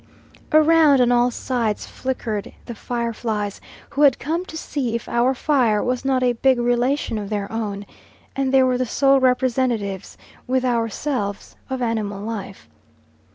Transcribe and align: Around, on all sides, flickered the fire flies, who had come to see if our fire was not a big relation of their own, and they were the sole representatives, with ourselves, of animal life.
Around, 0.51 0.99
on 0.99 1.11
all 1.11 1.29
sides, 1.29 1.85
flickered 1.85 2.53
the 2.65 2.73
fire 2.73 3.13
flies, 3.13 3.61
who 3.91 4.01
had 4.01 4.17
come 4.17 4.43
to 4.45 4.57
see 4.57 4.95
if 4.95 5.07
our 5.07 5.35
fire 5.35 5.83
was 5.83 6.03
not 6.03 6.23
a 6.23 6.33
big 6.33 6.57
relation 6.57 7.19
of 7.19 7.29
their 7.29 7.51
own, 7.51 7.85
and 8.35 8.51
they 8.51 8.63
were 8.63 8.79
the 8.79 8.85
sole 8.87 9.19
representatives, 9.19 10.17
with 10.47 10.65
ourselves, 10.65 11.55
of 11.69 11.83
animal 11.83 12.25
life. 12.25 12.67